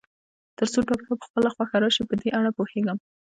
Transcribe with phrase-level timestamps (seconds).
[0.57, 2.97] تر څو ډاکټر په خپله خوښه راشي، په دې اړه پوهېږم.